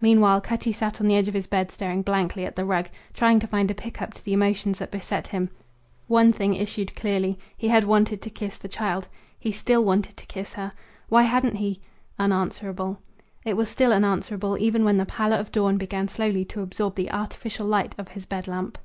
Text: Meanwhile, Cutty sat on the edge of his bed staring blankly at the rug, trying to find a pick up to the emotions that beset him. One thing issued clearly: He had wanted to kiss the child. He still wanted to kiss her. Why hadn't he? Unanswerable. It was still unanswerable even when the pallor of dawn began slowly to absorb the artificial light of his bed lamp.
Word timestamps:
Meanwhile, 0.00 0.40
Cutty 0.40 0.72
sat 0.72 1.00
on 1.00 1.06
the 1.06 1.14
edge 1.14 1.28
of 1.28 1.34
his 1.34 1.46
bed 1.46 1.70
staring 1.70 2.02
blankly 2.02 2.44
at 2.44 2.56
the 2.56 2.64
rug, 2.64 2.88
trying 3.12 3.38
to 3.38 3.46
find 3.46 3.70
a 3.70 3.72
pick 3.76 4.02
up 4.02 4.12
to 4.14 4.24
the 4.24 4.32
emotions 4.32 4.80
that 4.80 4.90
beset 4.90 5.28
him. 5.28 5.48
One 6.08 6.32
thing 6.32 6.56
issued 6.56 6.96
clearly: 6.96 7.38
He 7.56 7.68
had 7.68 7.84
wanted 7.84 8.20
to 8.22 8.30
kiss 8.30 8.56
the 8.56 8.66
child. 8.66 9.06
He 9.38 9.52
still 9.52 9.84
wanted 9.84 10.16
to 10.16 10.26
kiss 10.26 10.54
her. 10.54 10.72
Why 11.08 11.22
hadn't 11.22 11.58
he? 11.58 11.80
Unanswerable. 12.18 12.98
It 13.44 13.54
was 13.54 13.68
still 13.68 13.92
unanswerable 13.92 14.58
even 14.58 14.84
when 14.84 14.96
the 14.96 15.06
pallor 15.06 15.36
of 15.36 15.52
dawn 15.52 15.76
began 15.78 16.08
slowly 16.08 16.44
to 16.46 16.60
absorb 16.60 16.96
the 16.96 17.12
artificial 17.12 17.64
light 17.68 17.94
of 17.96 18.08
his 18.08 18.26
bed 18.26 18.48
lamp. 18.48 18.76